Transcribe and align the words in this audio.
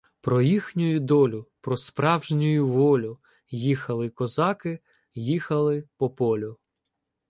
Про 0.21 0.41
їхнюю 0.41 0.99
долю, 0.99 1.47
про 1.61 1.77
справжнюю 1.77 2.67
волю. 2.67 3.19
Їхали 3.49 4.09
козаки, 4.09 4.79
їхали 5.15 5.83
по 5.97 6.09
полю... 6.09 6.57